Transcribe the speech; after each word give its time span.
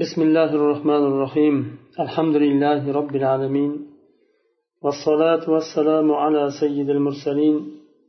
بسم 0.00 0.22
الله 0.22 0.54
الرحمن 0.54 1.02
الرحيم. 1.10 1.78
الحمد 2.00 2.36
لله 2.36 2.92
رب 2.92 3.16
العالمين. 3.16 3.72
والصلاة 4.82 5.50
والسلام 5.50 6.12
على 6.12 6.50
سيد 6.60 6.90
المرسلين 6.90 7.54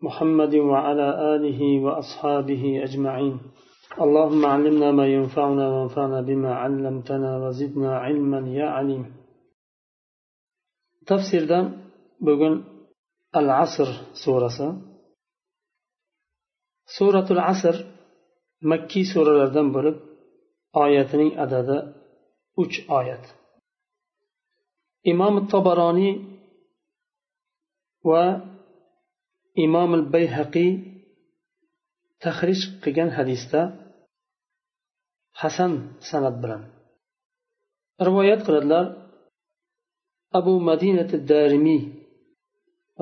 محمد 0.01 0.55
وعلى 0.55 1.35
آله 1.35 1.61
وأصحابه 1.85 2.83
أجمعين. 2.83 3.35
اللهم 4.01 4.45
علمنا 4.45 4.91
ما 4.91 5.05
ينفعنا 5.07 5.69
وانفعنا 5.69 6.21
بما 6.21 6.53
علمتنا 6.53 7.47
وزدنا 7.47 7.97
علما 7.97 8.39
يا 8.49 8.65
عليم. 8.65 9.03
تفسير 11.07 11.45
دم 11.45 11.71
بقول 12.21 12.63
العصر 13.35 13.89
سورة 14.25 14.47
سورة 16.99 17.27
العصر 17.31 17.75
مكي 18.61 19.03
سورة 19.13 19.61
بولب 19.73 20.08
oyatining 20.82 21.30
adadi 21.44 21.78
uch 22.62 22.76
oyat 22.98 23.24
imom 25.12 25.34
tobaroniy 25.52 26.14
va 28.10 28.24
imom 29.64 29.90
bayhaqiy 30.14 30.70
tahrij 32.22 32.60
qilgan 32.82 33.10
hadisda 33.18 33.60
hasan 35.40 35.72
sanat 36.08 36.36
bilan 36.42 36.62
rivoyat 38.06 38.40
qiladilar 38.46 38.86
abu 40.38 40.52
madinat 40.68 41.10
darimiy 41.30 41.82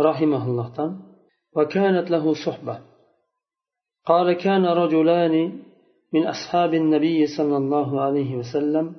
rahimaullohdan 0.09 0.91
وكانت 1.57 2.11
له 2.11 2.35
صحبة 2.35 2.77
قال 4.07 4.33
كان 4.33 4.65
رجلان 4.83 5.35
من 6.14 6.28
أصحاب 6.28 6.74
النبي 6.74 7.28
صلى 7.28 7.58
الله 7.58 8.02
عليه 8.02 8.36
وسلم 8.36 8.96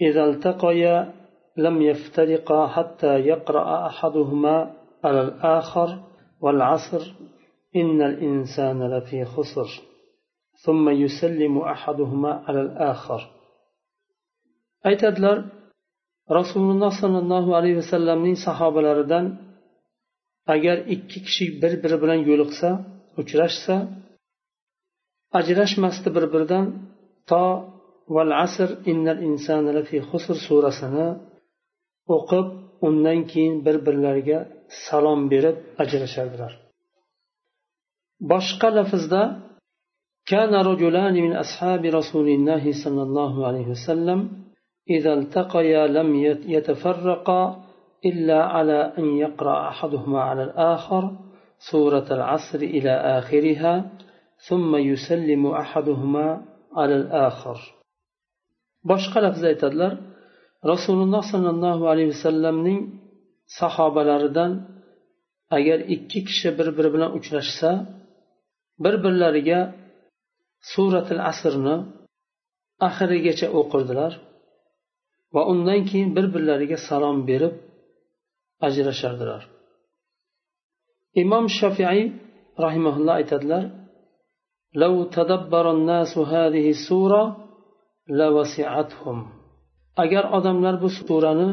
إذا 0.00 0.24
التقيا 0.24 1.14
لم 1.56 1.82
يفترقا 1.82 2.66
حتى 2.66 3.18
يقرأ 3.18 3.86
أحدهما 3.86 4.74
على 5.04 5.20
الآخر 5.20 6.02
والعصر 6.40 7.14
إن 7.76 8.02
الإنسان 8.02 8.78
لفي 8.92 9.24
خسر 9.24 9.68
ثم 10.64 10.88
يسلم 10.88 11.58
أحدهما 11.58 12.44
على 12.46 12.60
الآخر. 12.60 13.40
aytadilar 14.88 15.38
rasululloh 16.38 16.92
sollallohu 17.02 17.50
alayhi 17.58 17.76
vasallamning 17.82 18.36
sahobalaridan 18.46 19.26
agar 20.54 20.76
ikki 20.94 21.18
kishi 21.26 21.44
bir 21.62 21.72
biri 21.82 21.96
bilan 22.02 22.20
yo'liqsa 22.28 22.70
uchrashsa 23.20 23.74
ajrashmasdi 25.39 26.09
bir 26.15 26.25
biridan 26.33 26.65
to 27.29 27.43
val 28.15 28.31
asr 28.45 28.69
innal 28.91 29.19
insana 29.29 29.71
lafi 29.77 29.97
xusr 30.09 30.37
surasini 30.47 31.07
o'qib 32.15 32.47
undan 32.87 33.19
keyin 33.31 33.55
bir 33.65 33.77
birlariga 33.85 34.39
salom 34.85 35.21
berib 35.31 35.57
ajrashardilar 35.83 36.51
boshqa 38.31 38.67
lafzda 38.77 39.21
كان 40.33 40.53
رجلان 40.71 41.15
من 41.25 41.33
أصحاب 41.45 41.83
رسول 41.99 42.27
الله 42.37 42.63
صلى 42.83 43.01
الله 43.07 43.33
عليه 43.47 43.67
وسلم 43.73 44.19
إذا 44.95 45.13
التقيا 45.13 45.87
لم 45.87 46.09
يتفرقا 46.55 47.43
إلا 48.05 48.39
على 48.43 48.93
أن 48.99 49.05
يقرأ 49.17 49.69
أحدهما 49.69 50.19
على 50.29 50.43
الآخر 50.43 51.03
سورة 51.71 52.07
العصر 52.11 52.59
إلى 52.75 52.91
آخرها 53.19 53.73
ثم 54.47 54.71
يسلم 54.75 55.43
أحدهما 55.63 56.27
على 56.77 56.95
الآخر 57.01 57.59
boshqa 58.89 59.19
lafz 59.25 59.41
aytadilar 59.51 59.93
rasululloh 60.71 61.23
sollallohu 61.31 61.83
alayhi 61.91 62.09
vasallamning 62.15 62.79
sahobalaridan 63.59 64.51
agar 65.57 65.79
ikki 65.95 66.19
kishi 66.27 66.49
bir 66.57 66.67
biri 66.77 66.89
bilan 66.95 67.11
uchrashsa 67.17 67.71
bir 68.83 68.95
birlariga 69.03 69.59
suratil 70.71 71.21
asrni 71.31 71.75
oxirigacha 72.87 73.47
o'qirdilar 73.59 74.11
va 75.35 75.41
undan 75.51 75.81
keyin 75.89 76.09
bir 76.17 76.25
birlariga 76.33 76.77
salom 76.89 77.17
berib 77.29 77.53
ajrashardilar 78.67 79.41
imom 81.23 81.45
shofiiy 81.59 82.01
rahimaulloh 82.65 83.13
aytadilar 83.21 83.63
لو 84.83 84.93
تدبر 85.17 85.65
الناس 85.71 86.13
هذه 86.17 86.65
السورة 86.75 87.23
لوسعتهم 88.19 89.19
agar 90.03 90.23
odamlar 90.37 90.75
bu 90.83 90.89
surani 90.97 91.49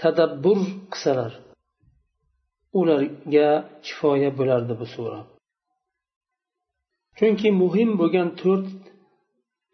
tadabbur 0.00 0.58
qilsalar 0.92 1.32
ularga 2.80 3.48
kifoya 3.86 4.30
bo'lardi 4.38 4.74
bu 4.80 4.86
sura 4.94 5.20
chunki 7.18 7.48
muhim 7.62 7.90
bo'lgan 8.00 8.28
to'rt 8.40 8.68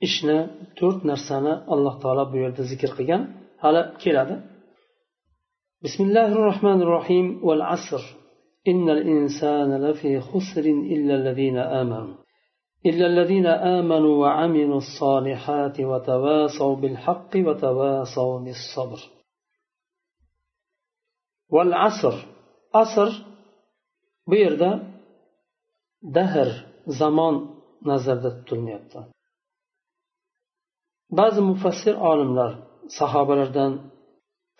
ishni 0.06 0.39
to'rt 0.78 1.01
narsani 1.11 1.55
alloh 1.73 1.95
taolo 2.03 2.25
bu 2.33 2.37
yerda 2.45 2.62
zikr 2.73 2.91
qilgan 2.99 3.23
hali 3.62 3.83
keladi 4.03 4.37
bismillahi 5.84 6.34
rohmanir 6.49 6.89
rohim 6.97 7.27
val 7.49 7.65
asr 7.77 8.05
إن 8.73 8.87
الإنسان 8.91 9.71
لفي 9.84 10.12
خسر 10.21 10.65
إلا 10.95 11.15
الذين 11.21 11.59
آمنوا 11.81 12.15
إلا 12.87 13.06
الذين 13.06 13.47
آمنوا 13.47 14.15
وعملوا 14.23 14.81
الصالحات 14.84 15.81
وتواصوا 15.81 16.77
بالحق 16.77 17.33
وتواصوا 17.37 18.39
بالصبر 18.45 19.01
والعصر 21.51 22.15
عصر 22.75 23.11
بيردا 24.27 24.73
دهر 26.03 26.49
زمان 26.87 27.61
nazarda 27.89 28.31
tutilmayapti 28.37 28.99
ba'zi 31.19 31.41
mufassir 31.51 31.95
olimlar 32.11 32.53
sahobalardan 32.99 33.73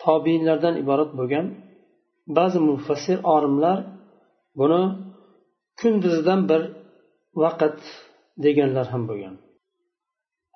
tobiinlardan 0.05 0.75
iborat 0.83 1.11
bo'lgan 1.19 1.47
ba'zi 2.39 2.59
mufassir 2.71 3.19
olimlar 3.35 3.79
buni 4.59 4.83
kunduzidan 5.81 6.41
bir 6.51 6.63
vaqt 7.43 7.81
deganlar 8.44 8.88
ham 8.94 9.04
bo'lgan. 9.10 9.36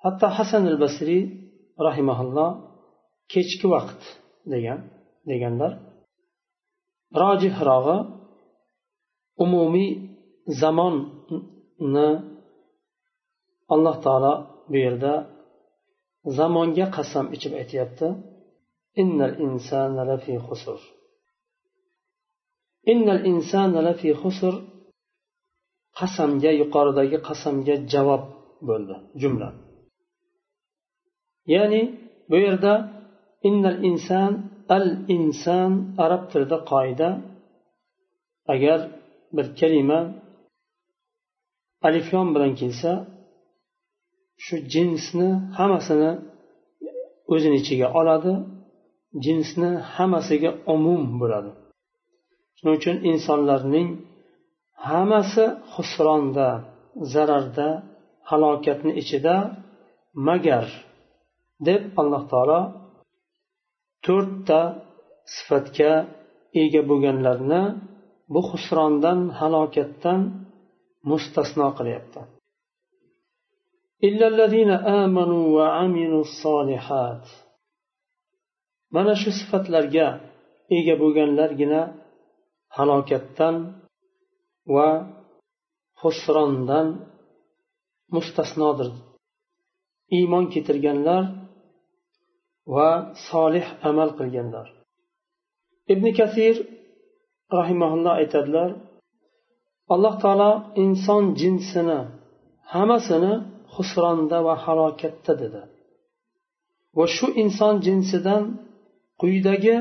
Hatto 0.02 0.26
hasan 0.38 0.64
al 0.72 0.78
basriy 0.84 1.22
rahimaulloh 1.86 2.50
kechki 3.32 3.66
vaqt 3.74 4.02
degan 4.52 4.80
deganlar 5.30 5.72
rojihrog'i 7.22 7.98
umumiy 9.44 9.90
zamonni 10.60 12.08
alloh 13.74 13.96
taolo 14.04 14.34
bu 14.70 14.76
yerda 14.84 15.12
zamonga 16.38 16.86
qasam 16.96 17.26
ichib 17.36 17.52
aytyapti. 17.60 18.08
İnnal 19.02 19.34
insana 19.46 20.02
lafi 20.10 20.34
xusr 20.46 20.80
innal 22.92 23.20
insana 23.30 23.80
lafi 23.88 24.10
xusr 24.22 24.54
qasamga 26.00 26.50
yuqoridagi 26.60 27.18
qasamga 27.28 27.74
javob 27.92 28.22
bo'ldi 28.68 28.94
jumla. 29.20 29.48
Ya'ni 31.54 31.82
bu 32.30 32.36
yerda 32.46 32.72
innal 33.48 33.78
inson 33.90 34.32
al 34.76 34.86
inson 35.16 35.72
arab 36.04 36.22
tilida 36.30 36.58
qoida 36.72 37.08
agar 38.54 38.80
bir 39.36 39.46
kalima 39.60 40.00
alifyon 41.88 42.26
bilan 42.34 42.52
kelsa 42.60 42.92
shu 44.44 44.54
jinsni 44.74 45.28
hammasini 45.56 46.10
o'zini 47.32 47.56
ichiga 47.62 47.88
oladi 48.00 48.32
jinsni 49.24 49.70
hammasiga 49.94 50.50
umum 50.74 51.02
bo'ladi. 51.20 51.50
Shuning 52.56 52.76
uchun 52.80 52.96
insonlarning 53.10 53.88
hammasi 54.88 55.44
husronda 55.72 56.48
zararda 57.12 57.68
halokatni 58.30 58.92
ichida 59.02 59.36
magar 60.28 60.66
deb 61.66 61.82
alloh 62.00 62.22
taolo 62.32 62.60
to'rtta 64.06 64.60
sifatga 65.34 65.92
ega 66.62 66.82
bo'lganlarni 66.90 67.62
bu 68.32 68.40
husrondan 68.50 69.18
halokatdan 69.38 70.20
mustasno 71.10 71.68
qilyapti. 71.78 72.20
Mana 78.94 79.14
shu 79.22 79.30
sifatlarga 79.40 80.06
ega 80.78 80.94
bo'lganlargina 81.02 81.82
halokatdan 82.76 83.54
va 84.74 84.90
husrondan 86.02 86.86
mustasnodir. 88.14 88.90
Iymon 90.16 90.44
keltirganlar 90.52 91.24
va 92.74 92.90
solih 93.28 93.66
amal 93.88 94.10
qilganlar. 94.18 94.66
Ibn 95.92 96.06
kasir 96.18 96.54
rahimaulloh 97.58 98.14
aytadilar 98.20 98.70
alloh 99.94 100.14
taolo 100.22 100.52
inson 100.84 101.24
jinsini 101.40 102.00
hammasini 102.72 103.34
husronda 103.74 104.38
va 104.46 104.54
halokatda 104.64 105.32
dedi. 105.42 105.62
Va 106.96 107.06
shu 107.16 107.26
inson 107.42 107.74
jinsidan 107.86 108.42
quyidagi 109.20 109.76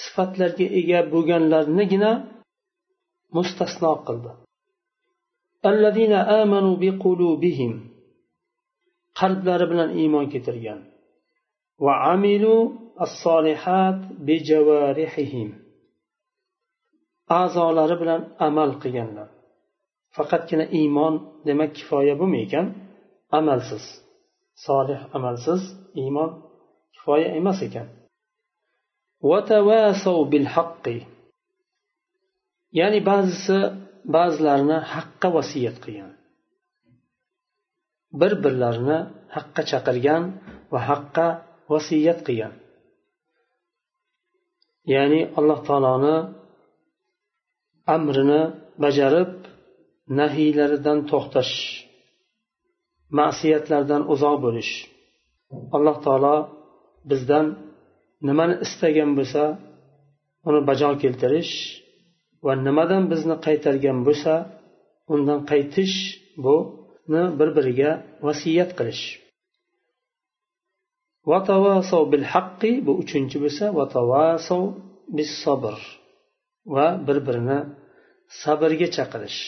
sifatlarga 0.00 0.66
ega 0.80 1.00
bo'lganlarnigina 1.12 2.12
mustasno 3.36 3.92
qildi. 4.06 4.30
Qalblari 9.20 9.66
bilan 9.72 9.90
iymon 10.02 10.24
keltirgan. 10.32 10.80
Va 11.84 11.94
amilu 12.12 12.56
as-solihat 13.04 13.98
bijawarihihim. 14.26 15.50
a'zolari 17.40 17.96
bilan 18.02 18.22
amal 18.48 18.70
qilganlar. 18.82 19.28
Faqatgina 20.16 20.66
iymon 20.80 21.14
demak 21.46 21.70
kifoya 21.78 22.14
bo'lmaykan 22.20 22.66
amalsiz. 23.38 23.84
Solih 24.66 25.00
amalsiz 25.16 25.62
iymon 26.02 26.30
kifoya 26.94 27.28
emas 27.40 27.58
ekan. 27.66 27.88
Ya'ni 32.78 33.00
ba'zisi 33.10 33.58
ba'zilarini 34.14 34.78
haqqa 34.92 35.28
vasiyat 35.36 35.76
qilgan. 35.84 36.12
Bir 38.20 38.32
birlarini 38.44 38.98
haqqa 39.36 39.62
chaqirgan 39.70 40.22
va 40.72 40.80
haqqa 40.90 41.26
vasiyat 41.72 42.18
qilgan. 42.26 42.54
Ya'ni 44.94 45.20
alloh 45.38 45.60
taoloni 45.68 46.16
amrini 47.96 48.42
bajarib 48.84 49.32
nahiylaridan 50.20 50.98
to'xtash 51.10 51.54
ma'siyatlardan 53.18 54.02
uzoq 54.12 54.36
bo'lish. 54.44 54.72
Alloh 55.76 55.96
taolo 56.04 56.36
bizdan 57.10 57.46
nimani 58.28 58.54
istagan 58.64 59.10
bo'lsa 59.18 59.42
uni 60.48 60.60
bajo 60.68 60.90
keltirish 61.02 61.54
va 62.46 62.52
nimadan 62.66 63.04
bizni 63.12 63.36
qaytargan 63.46 63.98
bo'lsa 64.06 64.34
undan 65.14 65.40
qaytish 65.50 65.96
buni 66.44 67.24
bir 67.38 67.48
biriga 67.56 67.90
vasiyat 68.26 68.70
qilish. 68.78 69.04
Bil 72.12 72.26
haqqi 72.32 72.72
bu 72.86 72.92
uchinchi 73.02 73.36
bo'lsa 73.44 73.66
bis 75.16 75.30
sabr 75.44 75.76
va 76.74 76.86
bir 77.06 77.18
birini 77.26 77.60
sabrga 78.42 78.88
chaqirish. 78.96 79.40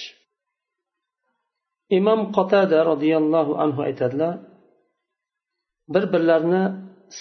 Imom 1.99 2.21
qotada 2.37 2.79
roziyallohu 2.91 3.53
anhu 3.65 3.81
aytadilar 3.89 4.35
bir 5.95 6.05
birlarini 6.13 6.65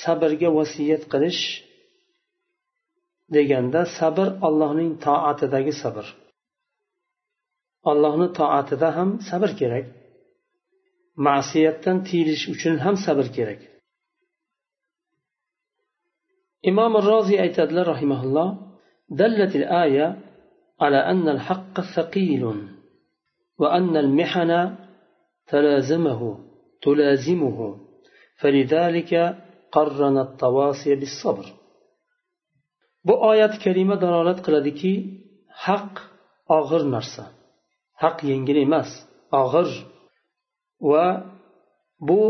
sabrga 0.02 0.50
vasiyat 0.60 1.04
qilish 1.14 1.42
deganda 3.35 3.81
sabr 3.99 4.27
allohning 4.47 4.93
toatidagi 5.07 5.73
sabr 5.83 6.07
allohni 7.91 8.29
toatida 8.39 8.89
ham 8.97 9.11
sabr 9.29 9.51
kerak 9.61 9.87
ma'siyatdan 11.27 11.97
tiyilish 12.07 12.45
uchun 12.55 12.77
ham 12.85 12.97
sabr 13.07 13.27
kerak 13.37 13.61
imom 16.71 16.93
roziy 17.11 17.39
aytadilar 17.45 17.87
rahimaulloh 17.95 18.49
دلت 19.11 19.57
الآية 19.57 20.07
على 20.81 20.97
أن 20.97 21.29
الحق 21.29 21.81
ثقيل 21.81 22.45
وأن 23.59 23.97
المحن 23.97 24.77
تلازمه 25.47 26.39
تلازمه 26.83 27.59
فلذلك 28.41 29.13
قرن 29.73 30.19
التواصي 30.19 30.95
بالصبر 30.95 31.47
bu 33.10 33.16
oyat 33.30 33.54
karima 33.64 33.96
dalolat 34.04 34.40
qiladiki 34.46 34.94
haq 35.66 35.92
og'ir 36.58 36.84
narsa. 36.96 37.24
Haq 38.04 38.18
yengil 38.32 38.58
emas 38.66 38.90
og'ir. 39.42 39.70
Va 40.90 41.08
bu 42.08 42.22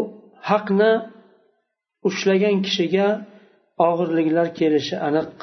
haqni 0.49 0.93
ushlagan 2.09 2.57
kishiga 2.65 3.07
og'irliklar 3.87 4.47
kelishi 4.59 4.95
aniq. 5.07 5.35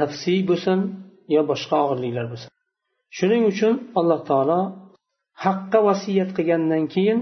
Nafsiy 0.00 0.40
bo'lsin 0.50 0.78
yo 1.34 1.40
boshqa 1.50 1.76
og'irliklar 1.84 2.26
bo'lsin. 2.32 2.50
Shuning 3.16 3.42
uchun 3.52 3.74
alloh 3.98 4.20
taolo 4.30 4.60
haqqa 5.44 5.78
vasiyat 5.88 6.30
qilgandan 6.36 6.84
keyin 6.94 7.18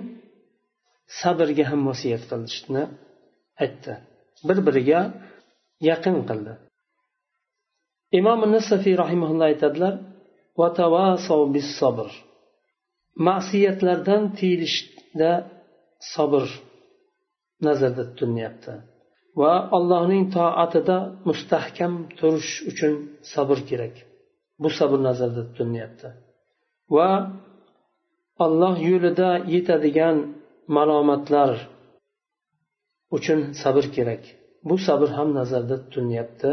sabrga 1.21 1.65
ham 1.71 1.81
vasiyat 1.91 2.23
qilishni 2.31 2.83
aytdi. 3.65 3.93
Bir 4.49 4.59
biriga 4.67 5.01
yaqin 5.91 6.17
qildi. 6.31 6.53
Imom 8.19 8.41
nasafiy 8.55 8.95
rahimaulloh 9.03 9.47
aytadilar 9.53 9.95
sabr 11.79 12.09
ma'siyatlardan 13.27 14.23
tiyilishda 14.39 15.33
sabr 16.15 16.45
nazarda 17.67 18.05
tutilyapti. 18.09 18.73
Va 19.41 19.53
allohning 19.77 20.25
toatida 20.37 20.97
mustahkam 21.29 21.93
turish 22.19 22.53
uchun 22.71 22.93
sabr 23.33 23.59
kerak. 23.69 23.95
Bu 24.63 24.69
sabr 24.79 24.99
nazarda 25.09 25.43
tutilyapti. 25.49 26.09
Va 26.97 27.11
alloh 28.45 28.75
yo'lida 28.91 29.31
yetadigan 29.55 30.17
malomatlar 30.77 31.53
uchun 33.17 33.41
sabr 33.63 33.85
kerak. 33.97 34.23
Bu 34.69 34.77
sabr 34.87 35.09
ham 35.17 35.29
nazarda 35.39 35.77
tutilyapti 35.83 36.51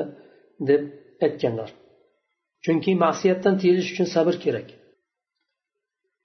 deb 0.70 0.84
aytganlar. 1.26 1.70
Chunki 2.64 2.92
ma'siyatdan 3.04 3.56
tiyilish 3.62 3.90
uchun 3.94 4.08
sabr 4.16 4.36
kerak. 4.44 4.68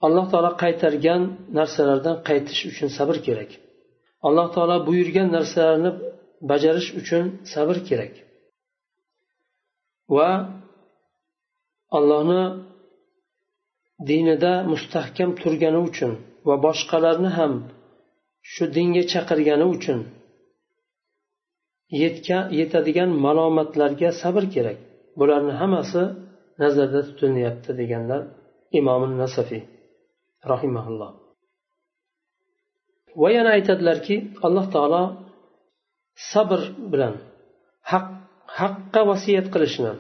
Alloh 0.06 0.26
taolo 0.32 0.50
qaytargan 0.62 1.23
narsalardan 1.58 2.17
qaytish 2.29 2.62
uchun 2.70 2.88
sabr 2.99 3.17
kerak. 3.26 3.50
Alloh 4.26 4.49
taolo 4.55 4.76
buyurgan 4.88 5.29
narsalarni 5.37 5.91
bajarish 6.50 6.91
uchun 7.00 7.25
sabr 7.52 7.76
kerak. 7.88 8.12
Va 10.16 10.30
allohni 11.97 12.42
dinida 14.09 14.52
mustahkam 14.73 15.30
turgani 15.40 15.80
uchun 15.88 16.12
va 16.47 16.54
boshqalarni 16.66 17.30
ham 17.38 17.52
shu 18.52 18.64
dinga 18.76 19.02
chaqirgani 19.12 19.66
uchun 19.76 19.99
yetadigan 22.61 23.11
malomatlarga 23.25 24.11
sabr 24.23 24.45
kerak. 24.55 24.79
Bularni 25.19 25.55
hammasi 25.61 26.03
nazarda 26.62 27.00
tutilyapti 27.09 27.71
deganlar 27.81 28.23
imom 28.79 29.03
nasafiy 29.23 29.62
rahimaulloh 30.53 31.11
va 33.21 33.29
yana 33.37 33.50
aytadilarki 33.57 34.17
alloh 34.47 34.67
taolo 34.75 35.03
sabr 36.33 36.61
bilan 36.93 37.14
haq 37.91 38.07
haqqa 38.59 39.00
vasiyat 39.11 39.47
qilishni 39.55 39.93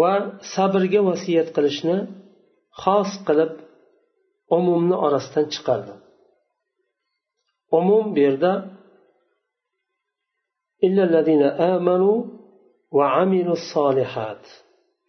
va 0.00 0.12
sabrga 0.54 1.00
vasiyat 1.10 1.48
qilishni 1.56 1.96
xos 2.82 3.10
qilib 3.28 3.52
umumni 4.56 4.96
orasidan 5.06 5.46
chiqardi. 5.54 5.94
Umum 7.78 8.04
bu 8.14 8.18
yerda 8.26 8.52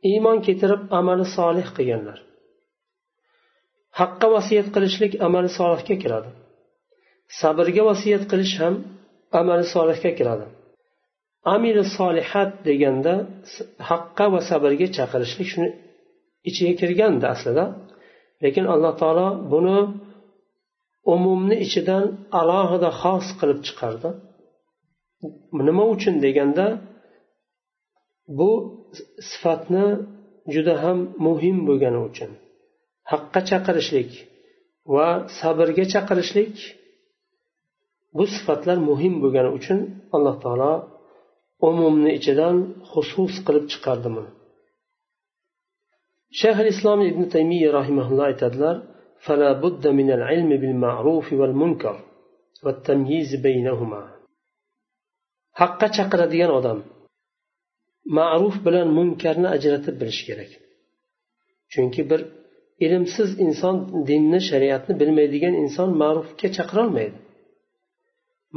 iymon 0.10 0.38
keltirib 0.46 0.82
amali 1.00 1.26
solih 1.38 1.68
qilganlar 1.78 2.20
haqqa 4.00 4.28
vasiyat 4.36 4.68
qilishlik 4.76 5.14
amali 5.28 5.50
solihga 5.60 5.96
kiradi 6.04 6.30
sabrga 7.42 7.84
vasiyat 7.90 8.24
qilish 8.32 8.56
ham 8.62 8.76
amali 9.40 9.66
solihga 9.76 10.12
kiradi 10.20 10.46
amili 11.54 11.84
solihat 11.98 12.52
deganda 12.68 13.14
haqqa 13.90 14.26
va 14.34 14.40
sabrga 14.50 14.88
chaqirishlik 14.98 15.48
shuni 15.54 15.70
ichiga 16.50 16.74
kirgandi 16.82 17.26
aslida. 17.34 17.66
Lekin 18.44 18.66
alloh 18.74 18.94
taolo 19.02 19.28
buni 19.52 19.78
umumni 21.14 21.56
ichidan 21.66 22.06
alohida 22.40 22.90
xos 23.02 23.28
qilib 23.40 23.60
chiqardi. 23.68 24.10
nima 25.67 25.85
uchun 25.95 26.15
deganda 26.25 26.67
bu 28.39 28.51
sifatni 29.31 29.87
juda 30.55 30.75
ham 30.83 30.99
muhim 31.27 31.57
bo'lgani 31.69 32.01
uchun 32.09 32.31
haqqa 33.11 33.41
chaqirishlik 33.51 34.11
va 34.95 35.09
sabrga 35.39 35.85
chaqirishlik 35.95 36.55
bu 38.17 38.25
sifatlar 38.35 38.79
muhim 38.91 39.15
bo'lgani 39.23 39.51
uchun 39.59 39.79
alloh 40.17 40.37
taolo 40.45 40.73
umumni 41.69 42.11
ichidan 42.19 42.57
xusus 42.91 43.35
qilib 43.47 43.65
chiqardi 43.73 44.09
buni 44.17 44.31
shayx 46.41 46.59
islom 46.73 47.01
ibn 47.11 47.23
taymiya 47.35 47.69
rahimaulloh 47.79 48.25
aytadilar 48.31 48.77
فلا 49.27 49.53
بد 49.53 49.85
من 49.89 50.09
العلم 50.11 50.49
بالمعروف 50.49 51.33
والمنكر 51.33 51.97
والتمييز 52.65 53.31
بينهما 53.47 54.03
haqqa 55.60 55.88
chaqiradigan 55.98 56.52
odam 56.60 56.78
ma'ruf 58.18 58.56
bilan 58.66 58.88
munkarni 58.98 59.48
ajratib 59.56 59.96
bilishi 60.02 60.24
kerak. 60.30 60.52
Chunki 61.72 62.02
bir 62.12 62.22
ilmsiz 62.86 63.30
inson 63.46 63.76
dinni 64.10 64.40
shariatni 64.50 64.94
bilmaydigan 65.02 65.54
inson 65.64 65.90
ma'rufga 66.02 66.48
chaqirolmaydi. 66.58 67.18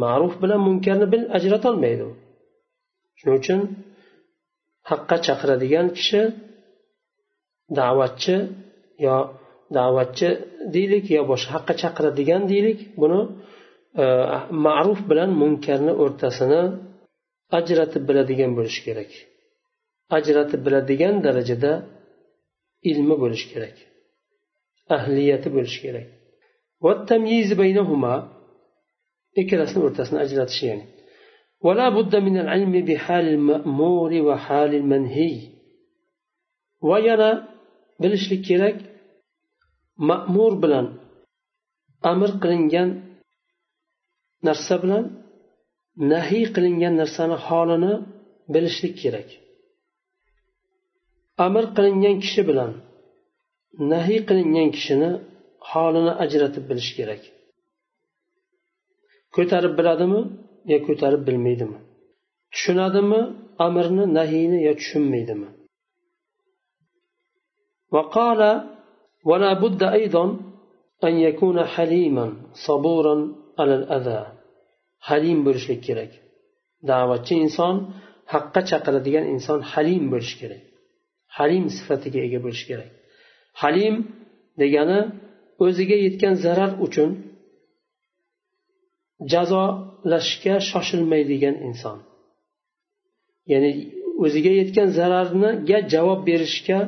Ma'ruf 0.03 0.35
bilan 0.43 0.61
munkarni 0.69 1.07
bil 1.13 1.23
ajratolmaydi 1.37 2.07
shuning 3.19 3.37
uchun 3.43 3.61
haqqa 4.91 5.17
chaqiradigan 5.27 5.87
kishi 5.97 6.21
da'vatchi 7.79 8.37
yo 9.07 9.17
da'vatchi 9.77 10.29
deylik 10.75 11.05
yo 11.17 11.23
boshqa 11.31 11.51
haqqa 11.57 11.75
chaqiradigan 11.83 12.43
deylik 12.53 12.79
buni 13.03 13.21
ma'ruf 14.65 15.00
bilan 15.10 15.29
munkarni 15.41 15.94
o'rtasini 16.03 16.62
ajratib 17.60 18.03
biladigan 18.10 18.51
bo'lishi 18.58 18.82
kerak 18.88 19.12
ajratib 20.18 20.62
biladigan 20.68 21.15
darajada 21.25 21.72
ilmi 22.91 23.15
bo'lishi 23.24 23.48
kerak 23.53 23.75
ahliyati 24.98 25.48
bo'lishi 25.56 25.79
kerak 25.86 26.08
ikkalasini 29.41 29.82
o'rtasini 29.88 30.18
ajratish 30.25 30.63
ya'ni 30.70 30.86
ولا 31.65 31.88
بد 31.98 32.13
من 32.27 32.36
العلم 32.44 32.74
بحال 32.89 33.25
المأمور 33.36 34.12
وحال 34.27 34.72
المنهي 34.82 35.36
وينا 36.89 37.32
bilishlik 38.01 38.41
kerak 38.50 38.77
ma'mur 40.10 40.53
bilan 40.63 40.86
amr 42.12 42.29
qilingan 42.41 42.89
narsa 44.48 44.75
bilan 44.84 45.03
nahiy 46.13 46.46
qilingan 46.56 46.94
narsani 47.01 47.38
holini 47.48 47.94
bilishlik 48.53 48.96
kerak 49.01 49.29
amr 51.46 51.63
qilingan 51.75 52.15
kishi 52.24 52.41
bilan 52.50 52.72
nahiy 53.94 54.20
qilingan 54.29 54.70
kishini 54.75 55.12
holini 55.70 56.12
ajratib 56.24 56.63
bilish 56.70 56.91
kerak 56.98 57.22
ko'tarib 59.36 59.74
biladimi 59.79 60.22
yo 60.72 60.77
ko'tarib 60.88 61.22
bilmaydimi 61.27 61.77
tushunadimi 62.53 63.22
amrni 63.65 64.03
nahiyni 64.18 64.58
yo 64.68 64.74
tushunmaydimi 64.79 65.50
وقال 67.96 68.41
ولا 69.29 69.51
بد 69.53 69.82
أيضا 69.84 70.25
أن 71.03 71.13
يكون 71.27 71.58
حليما 71.74 72.25
صبورا 72.68 73.15
alal 73.62 73.84
aza 73.96 74.18
halim 75.08 75.38
bo'lishlik 75.46 75.80
kerak. 75.88 76.12
Da'vatchi 76.90 77.34
inson 77.44 77.75
haqqa 78.32 78.61
chaqiradigan 78.70 79.25
inson 79.34 79.58
halim 79.73 80.04
bo'lishi 80.12 80.37
kerak. 80.42 80.62
Halim 81.37 81.64
sifatiga 81.76 82.20
ega 82.26 82.38
bo'lishi 82.44 82.66
kerak. 82.70 82.90
Halim 83.62 83.94
degani 84.61 85.00
o'ziga 85.64 85.96
yetgan 86.06 86.34
zarar 86.44 86.73
uchun 86.87 87.11
jazolashga 89.32 90.54
shoshilmaydigan 90.70 91.56
inson. 91.68 91.99
Ya'ni 93.52 93.70
o'ziga 94.25 94.52
yetgan 94.61 94.88
zararniga 94.99 95.78
javob 95.92 96.20
berishga 96.28 96.78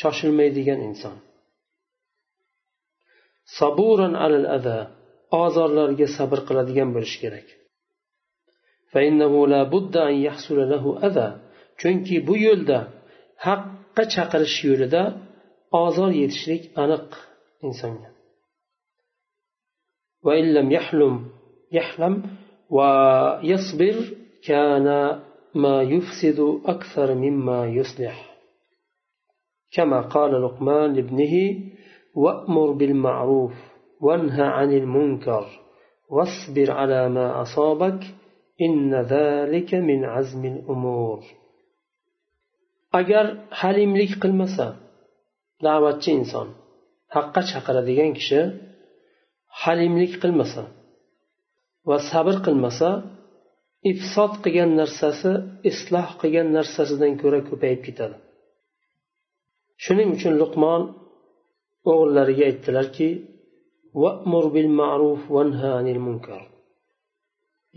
shoshilmaydigan 0.00 0.80
inson. 0.88 1.16
Saburan 3.58 4.14
alal 4.24 4.46
aza 4.56 4.78
ozorlarga 5.43 6.07
sabr 6.17 6.39
qiladigan 6.47 6.89
bo'lishi 6.95 7.17
kerak 7.23 7.47
chunki 11.81 12.15
bu 12.27 12.33
yo'lda 12.47 12.79
haqqa 13.45 14.03
chaqirish 14.15 14.57
yo'lida 14.69 15.03
ozor 15.83 16.11
yetishlik 16.21 16.63
aniq 16.83 17.07
insonga 17.67 18.09
يحلم 21.77 22.23
ويصبر 22.69 23.95
كان 24.47 24.87
ما 25.55 25.81
يفسد 25.81 26.39
أكثر 26.65 27.15
مما 27.15 27.59
يصلح 27.67 28.35
كما 29.71 30.01
قال 30.01 30.31
لقمان 30.43 30.93
لابنه 30.93 31.35
وأمر 32.15 32.71
بالمعروف 32.71 33.53
وانهى 34.05 34.47
عن 34.57 34.69
المنكر 34.81 35.45
واصبر 36.09 36.71
على 36.79 37.09
ما 37.15 37.41
أصابك 37.41 38.01
إن 38.61 38.93
ذلك 39.15 39.71
من 39.89 39.99
عزم 40.05 40.43
الأمور 40.45 41.19
agar 42.99 43.25
halimlik 43.61 44.11
qilmasa 44.23 44.67
da'vatchi 45.65 46.09
inson 46.19 46.47
haqqa 47.15 47.41
chaqiradigan 47.51 48.11
kishi 48.17 48.41
halimlik 49.61 50.13
qilmasa 50.23 50.63
va 51.89 51.97
sabr 52.11 52.35
qilmasa 52.45 52.89
ifsod 53.91 54.33
qilgan 54.43 54.71
narsasi 54.81 55.31
isloh 55.69 56.07
qilgan 56.21 56.47
narsasidan 56.57 57.13
ko'ra 57.21 57.39
ko'payib 57.49 57.81
ketadi 57.87 58.15
shuning 59.83 60.09
uchun 60.15 60.33
luqmon 60.41 60.81
o'g'illariga 61.91 62.43
aytdilarki 62.51 63.09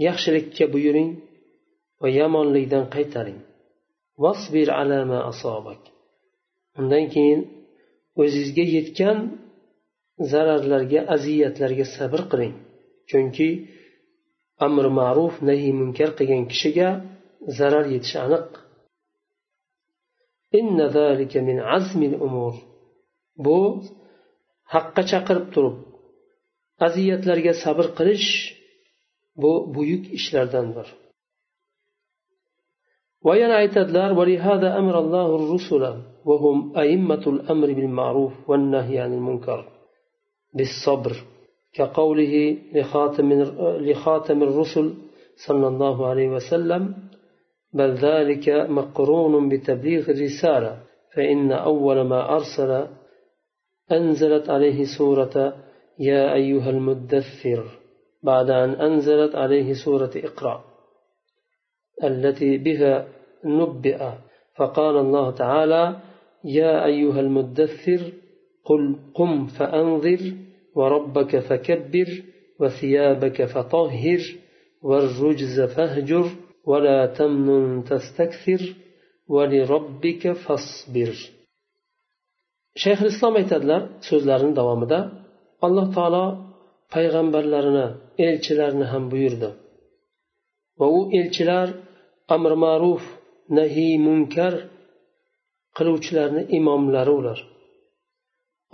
yaxshilikka 0.06 0.66
buyuring 0.74 1.12
va 2.02 2.08
yomonlikdan 2.20 2.86
qaytaring. 2.96 3.40
Undan 6.80 7.06
keyin 7.14 7.42
o'zizga 8.22 8.66
yetgan 8.76 9.18
zararlarga 10.32 11.00
aziyatlarga 11.16 11.86
sabr 11.96 12.22
qiling. 12.32 12.56
Chunki 13.10 13.50
amr 14.66 14.86
ma'ruf 15.00 15.36
nahiy 15.48 15.74
munkar 15.80 16.10
qilgan 16.18 16.44
kishiga 16.52 16.90
zarar 17.58 17.86
yetishi 17.94 18.18
aniq. 18.26 18.48
Min 21.50 21.58
azmil 21.78 22.16
umur. 22.28 22.56
Bu 23.46 23.58
haqqa 24.74 25.02
chaqirib 25.12 25.48
turib 25.54 25.78
aziyatlarga 26.86 27.54
sabr 27.64 27.86
qilish 27.98 28.30
bu 29.42 29.52
buyuk 29.76 30.04
ishlardandir 30.18 30.88
aytadilar 33.62 34.12
أمر 34.82 34.96
الله 35.04 35.28
الرسل 35.40 35.84
وهم 36.30 36.58
أئمة 36.84 37.24
الأمر 37.28 37.68
بالمعروف 37.78 38.34
والنهي 38.50 39.00
عن 39.00 39.14
المنكر 39.14 39.60
بالصبر 40.54 41.14
كقوله 41.74 42.58
لخاتم, 42.74 43.28
لخاتم 43.88 44.44
الرسل 44.44 44.94
صلى 45.48 45.68
الله 45.68 46.08
عليه 46.10 46.30
وسلم 46.30 46.84
بل 47.74 47.92
ذلك 47.94 48.50
مقرون 48.50 49.50
بتبليغ 49.50 50.04
الرسالة 50.10 50.84
فإن 51.16 51.52
أول 51.52 52.02
ما 52.02 52.36
أرسل 52.36 52.88
أنزلت 53.92 54.50
عليه 54.50 54.80
سورة 54.98 55.56
يا 56.10 56.34
أيها 56.34 56.70
المدثر 56.70 57.62
بعد 58.24 58.50
أن 58.50 58.70
أنزلت 58.70 59.36
عليه 59.36 59.74
سورة 59.86 60.12
إقرأ 60.16 60.64
التي 62.04 62.58
بها 62.58 63.08
نبئ. 63.46 64.02
فقال 64.58 64.96
الله 64.98 65.32
تعالى 65.32 65.84
يا 66.44 66.86
أيها 66.86 67.20
المدثر 67.20 68.02
قل 68.66 68.96
قم 69.16 69.48
فأنذر 69.48 70.22
وربك 70.76 71.40
فكبر 71.40 72.10
وثيابك 72.60 73.46
فطهر 73.46 74.22
والرجز 74.82 75.62
فاهجر 75.76 76.26
ولا 76.66 77.06
تمنن 77.06 77.84
تستكثر 77.84 78.62
ولربك 79.28 80.24
فاصبر. 80.32 81.14
shayx 82.82 83.00
islom 83.12 83.34
aytadilar 83.42 83.82
so'zlarini 84.10 84.54
davomida 84.60 85.00
alloh 85.66 85.88
taolo 85.96 86.26
payg'ambarlarini 86.94 87.88
elchilarni 88.28 88.86
ham 88.92 89.04
buyurdi. 89.14 89.50
Va 90.80 90.88
u 90.98 91.00
elchilar 91.20 91.68
amr 92.36 92.52
ma'ruf 92.66 93.04
nahiy 93.58 93.94
munkar 94.08 94.54
qiluvchilarni 95.78 96.42
imomlari 96.58 97.12
ular. 97.20 97.40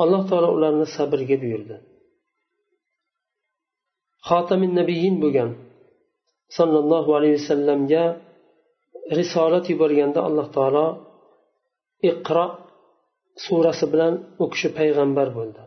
Alloh 0.03 0.21
taolo 0.29 0.49
ularni 0.57 0.85
sabrga 0.95 1.37
buyurdi. 1.43 1.75
Xotamin 4.27 4.71
nabiyin 4.79 5.15
bo'lgan 5.23 5.49
sollallohu 6.57 7.09
alayhi 7.17 7.37
vasallamga 7.39 8.03
risolat 9.19 9.65
yuborganda 9.71 10.19
alloh 10.27 10.47
taolo 10.57 10.87
iqro 12.11 12.45
surasi 13.45 13.85
bilan 13.93 14.13
u 14.43 14.45
kishi 14.53 14.69
payg'ambar 14.77 15.27
bo'ldi. 15.37 15.61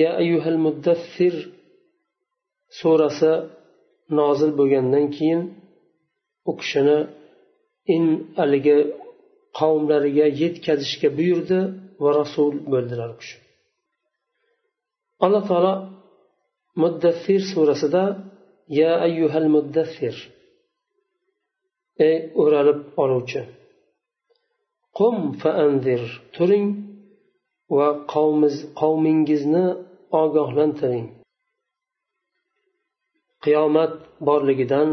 Ya 0.00 0.10
ayyuhal 0.22 0.58
muddaffir 0.66 1.34
surasi 2.78 3.32
nozil 4.18 4.50
bo'lgandan 4.58 5.06
keyin 5.16 5.40
u 6.50 6.52
kishini 6.60 6.98
in 7.94 8.04
haligi 8.38 8.78
qavmlariga 9.58 10.26
yetkazishga 10.42 11.08
buyurdi 11.18 11.58
va 12.02 12.10
rasul 12.20 12.52
bo'ldilar 12.72 13.08
u 13.14 13.16
kishi 13.20 13.36
alloh 15.24 15.42
taolo 15.50 15.74
muddaffir 16.82 17.42
surasida 17.52 18.04
ya 18.80 18.90
ayyuhal 19.06 19.48
muddaffir 19.56 20.16
ey 22.08 22.16
o'ralib 22.42 22.80
oluvchi 23.02 23.42
qum 24.98 25.16
faanzir 25.42 26.02
turing 26.34 26.66
va 27.70 27.88
qavmingizni 28.80 29.64
ogohlantiring. 30.22 31.08
Qiyomat 33.44 33.94
borligidan 34.28 34.90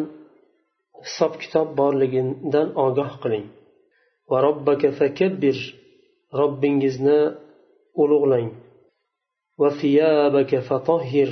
hisob 1.06 1.34
kitob 1.42 1.68
borligidan 1.80 2.68
ogoh 2.86 3.14
qiling. 3.24 3.48
Va 4.30 4.38
robbaka 4.48 4.90
fakabbir 5.00 5.58
robbingizni 6.40 7.22
ulug'lang. 8.02 8.50
Va 9.60 9.70
fiyabaka 9.80 10.60
fatahhir 10.70 11.30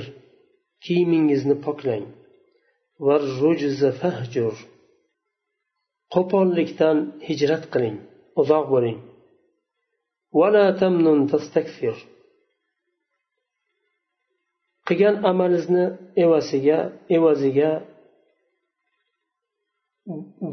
kiyimingizni 0.84 1.56
poklang. 1.66 2.04
Va 3.06 3.16
rujza 3.40 3.90
fahjur. 4.00 4.54
Qo'pollikdan 6.14 6.98
hijrat 7.26 7.64
qiling 7.72 7.96
uzoq 8.40 8.66
bo'ling. 8.74 8.98
ولا 10.32 10.70
تمنن 10.80 11.26
تستكثر 11.26 11.96
qilgan 14.90 15.16
amalingizni 15.30 15.84
evaziga 16.24 16.78
evaziga 17.16 17.70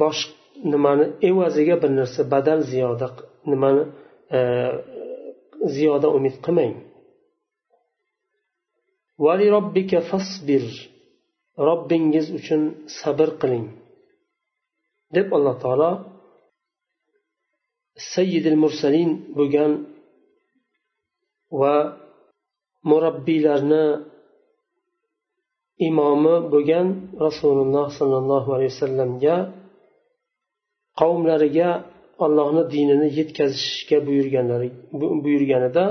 bosh 0.01 0.22
nimani 0.72 1.05
evaziga 1.29 1.75
bir 1.81 1.91
narsa 2.00 2.22
badal 2.34 2.60
ziyoda 2.72 3.07
nimani 3.51 3.84
e, 4.36 4.39
ziyoda 5.75 6.07
umid 6.17 6.36
qilmang 6.46 6.75
robbika 9.55 10.00
fasbir 10.10 10.65
robbingiz 11.67 12.27
uchun 12.39 12.62
sabr 13.00 13.29
qiling 13.41 13.67
deb 15.15 15.27
alloh 15.38 15.55
taolo 15.63 15.91
sayyidil 18.13 18.58
mursalin 18.63 19.12
bo'lgan 19.38 19.72
va 21.60 21.75
murabbiylarni 22.89 23.86
imomi 25.89 26.36
bo'lgan 26.54 26.88
rasululloh 27.25 27.88
sollallohu 28.00 28.50
alayhi 28.56 28.72
vasallamga 28.75 29.36
qavmlariga 31.00 31.70
allohni 32.25 32.63
dinini 32.74 33.08
yetkazishga 33.20 33.98
buyurganlari 34.08 34.70
buyurganida 35.25 35.86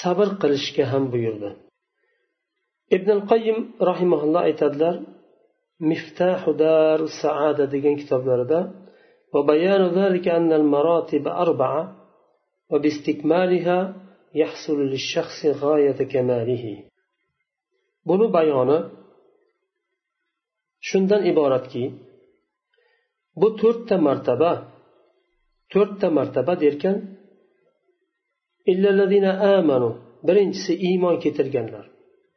sabr 0.00 0.28
qilishga 0.42 0.84
ham 0.92 1.04
buyurdi. 1.14 1.50
Ibn 2.96 3.10
qayim 3.30 3.58
rahimaulloh 3.90 4.42
aytadilar 4.48 4.94
miftahu 5.90 6.50
daru 6.64 7.06
saada 7.22 7.64
degan 7.74 7.94
kitoblarida 8.00 8.58
وبيان 9.35 9.83
ذلك 9.99 10.25
أن 10.27 10.53
المراتب 10.53 11.27
أربعة 11.27 11.83
وباستكمالها 12.71 13.79
يحصل 14.35 14.79
للشخص 14.91 15.39
غاية 15.45 15.99
كماله 16.13 16.65
buni 18.09 18.27
bayoni 18.33 18.79
shundan 20.87 21.21
iboratki 21.31 21.83
bu 23.41 23.47
to'rtta 23.61 23.95
martaba 24.07 24.51
to'rtta 25.73 26.07
martaba 26.17 26.53
derkan 26.63 26.97
amanu 29.57 29.89
birinchisi 30.27 30.73
iymon 30.89 31.15
keltirganlar 31.23 31.85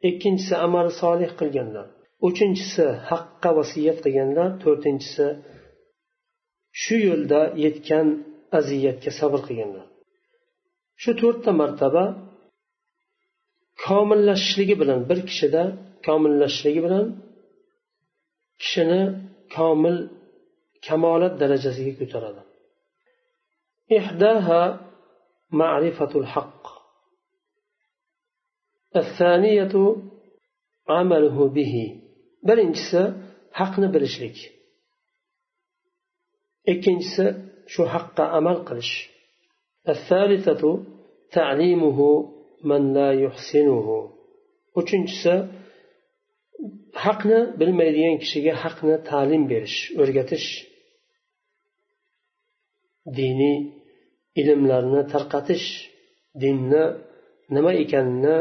ikkinchisi 0.09 0.55
amal 0.65 0.87
solih 1.01 1.31
qilganlar 1.39 1.87
uchinchisi 2.27 2.85
haqqa 3.09 3.49
vasiyat 3.59 3.97
qilganlar 4.05 4.49
to'rtinchisi 4.63 5.27
shu 6.81 6.95
yo'lda 7.07 7.41
yetgan 7.63 8.07
aziyatga 8.59 9.11
sabr 9.19 9.39
qilganlar 9.47 9.85
shu 11.01 11.11
to'rtta 11.21 11.51
martaba 11.61 12.03
komillashishligi 13.85 14.75
bilan 14.81 14.99
bir 15.09 15.19
kishida 15.29 15.63
komillashishligi 16.07 16.81
bilan 16.85 17.05
kishini 18.61 19.01
komil 19.55 19.97
kamolat 20.87 21.33
darajasiga 21.41 21.93
ko'taradi 22.01 22.41
إحداها 23.91 24.91
معرفة 25.51 26.19
الحق 26.21 26.67
الثانية 28.95 29.95
عمله 30.89 31.37
به 31.55 32.01
birinchisi 32.47 33.01
haqni 33.59 33.87
bilishlik 33.93 34.37
ikkinchisi 36.72 37.26
shu 37.72 37.82
haqqa 37.94 38.24
amal 38.38 38.58
qilish. 38.68 38.94
Uchinchisi 44.80 45.34
haqni 47.04 47.40
bilmaydigan 47.60 48.16
kishiga 48.22 48.54
haqni 48.62 48.96
ta'lim 49.10 49.42
berish 49.52 49.78
o'rgatish. 50.02 50.48
Diniy 53.18 53.58
ilmlarni 54.40 55.02
tarqatish 55.12 55.66
dinni 56.42 56.84
nima 57.54 57.72
ekanini 57.82 58.36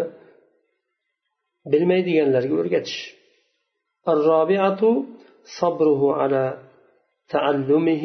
bilmaydiganlarga 1.72 2.56
o'rgatish. 2.62 3.00
تعلمه 7.35 8.05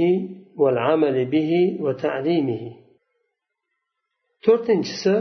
والعمل 0.62 1.18
به 1.34 1.52
وتعليمه 1.84 2.64
to'rtinchisi 4.46 5.16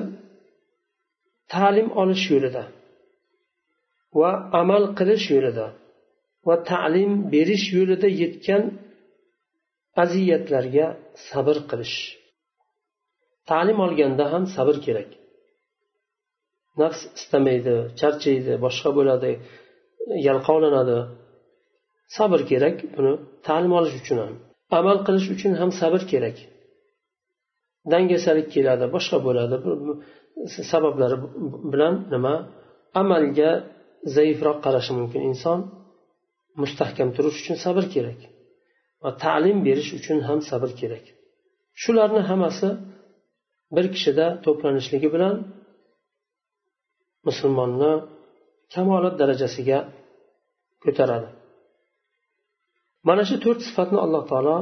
ta'lim 1.53 1.89
olish 2.03 2.25
yo'lida 2.33 2.65
va 4.21 4.31
amal 4.61 4.85
qilish 4.99 5.27
yo'lida 5.35 5.67
va 6.47 6.57
ta'lim 6.71 7.13
berish 7.35 7.67
yo'lida 7.77 8.09
yetgan 8.23 8.63
aziyatlarga 10.03 10.87
sabr 11.29 11.57
qilish 11.71 11.97
ta'lim 13.51 13.79
olganda 13.87 14.25
ham 14.33 14.45
sabr 14.57 14.77
kerak 14.87 15.11
nafs 16.81 17.01
istamaydi 17.19 17.75
charchaydi 18.01 18.53
boshqa 18.65 18.91
bo'ladi 18.99 19.33
yalqovlanadi 20.29 20.99
Sabr 22.16 22.40
kerak 22.52 22.78
buni 22.96 23.14
ta'lim 23.48 23.72
olish 23.80 23.96
uchun 24.02 24.18
ham 24.24 24.34
amal 24.80 24.98
qilish 25.08 25.28
uchun 25.36 25.54
ham 25.60 25.70
sabr 25.82 26.02
kerak. 26.12 26.38
Dangasalik 27.92 28.48
keladi 28.56 28.86
boshqa 28.96 29.18
bo'ladi. 29.28 29.56
Sabablari 30.72 31.18
bilan 31.72 31.94
nima? 32.14 32.36
Amalga 33.02 33.52
zaifroq 34.16 34.58
qarashi 34.66 34.92
mumkin. 35.00 35.22
Inson 35.32 35.60
mustahkam 36.62 37.10
turish 37.16 37.38
uchun 37.42 37.58
sabr 37.66 37.84
kerak 37.96 38.20
va 39.04 39.10
ta'lim 39.24 39.58
berish 39.68 39.92
uchun 40.00 40.18
ham 40.28 40.40
sabr 40.50 40.70
kerak. 40.82 41.06
Shularni 41.82 42.22
hammasi 42.30 42.70
bir 43.76 43.86
kishida 43.94 44.26
to'planishligi 44.46 45.10
bilan 45.16 45.36
musulmonni 47.28 47.92
kamolat 48.74 49.16
darajasiga 49.22 49.80
ko'taradi. 50.84 51.30
Mana 53.08 53.24
shu 53.30 53.36
to'rt 53.44 53.62
sifatni 53.68 54.00
alloh 54.06 54.24
taolo 54.32 54.58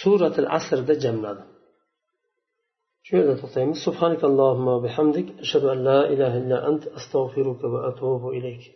suratil 0.00 0.48
asrda 0.58 0.94
jamladi. 1.04 1.42
Shu 3.06 3.12
yerda 3.18 3.34
to'xtaymiz. 3.42 3.78
Subhanakallohumma 3.86 4.74
bihamdik. 4.84 5.26
Ashhadu 5.44 5.66
an 5.74 5.78
la 5.88 6.00
ilaha 6.14 6.36
illa 6.42 6.58
ant 6.70 6.82
astag'firuka 6.98 7.66
va 7.74 7.80
atubu 7.90 8.28
ilayk. 8.38 8.62